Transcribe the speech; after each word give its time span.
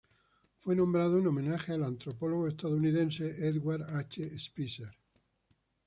Fue 0.57 0.75
nombrado 0.75 1.19
en 1.19 1.27
homenaje 1.27 1.73
al 1.73 1.83
antropólogo 1.83 2.47
estadounidense 2.47 3.35
Edward 3.45 3.83
H. 3.83 4.27
Spicer. 4.39 4.89